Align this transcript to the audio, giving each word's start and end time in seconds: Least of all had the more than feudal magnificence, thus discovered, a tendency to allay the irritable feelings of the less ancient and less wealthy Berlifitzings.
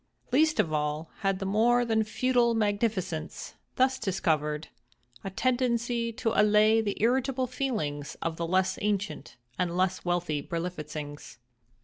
Least 0.31 0.59
of 0.59 0.73
all 0.73 1.11
had 1.19 1.37
the 1.37 1.45
more 1.45 1.85
than 1.85 2.03
feudal 2.03 2.55
magnificence, 2.55 3.53
thus 3.75 3.99
discovered, 3.99 4.69
a 5.23 5.29
tendency 5.29 6.11
to 6.13 6.33
allay 6.33 6.81
the 6.81 6.97
irritable 6.99 7.45
feelings 7.45 8.17
of 8.19 8.35
the 8.35 8.47
less 8.47 8.79
ancient 8.81 9.35
and 9.59 9.77
less 9.77 10.03
wealthy 10.03 10.41
Berlifitzings. 10.41 11.37